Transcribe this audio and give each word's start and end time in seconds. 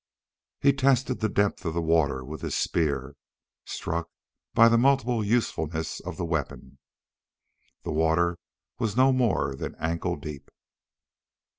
He 0.61 0.73
tested 0.73 1.19
the 1.19 1.29
depth 1.29 1.63
of 1.63 1.75
the 1.75 1.81
water 1.83 2.25
with 2.25 2.41
his 2.41 2.55
spear, 2.55 3.15
struck 3.65 4.09
by 4.55 4.67
the 4.67 4.75
multiple 4.79 5.23
usefulness 5.23 5.99
of 5.99 6.17
the 6.17 6.25
weapon. 6.25 6.79
The 7.83 7.91
water 7.93 8.39
was 8.79 8.97
no 8.97 9.13
more 9.13 9.53
than 9.53 9.75
ankle 9.75 10.15
deep. 10.15 10.49